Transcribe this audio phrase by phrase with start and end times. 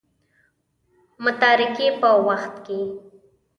[1.23, 2.79] متارکې په وخت کې.